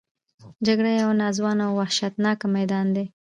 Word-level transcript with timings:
جګړه 0.65 0.91
یو 1.01 1.09
ناځوانه 1.21 1.63
او 1.67 1.73
وحشتناک 1.79 2.39
میدان 2.55 2.87
دی 2.95 3.05